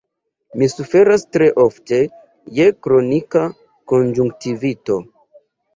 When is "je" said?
2.59-2.67